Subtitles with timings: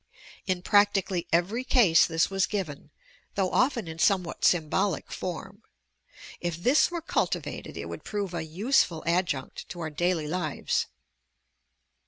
[0.47, 2.89] In practically every case this was given,
[3.35, 5.61] though often in somewhat symbolic form.
[6.39, 10.87] If this were cultivated, it would prove a useful adjunct to our daily lives.